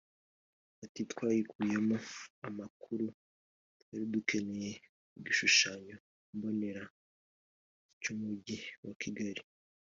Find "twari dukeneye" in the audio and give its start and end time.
3.79-4.71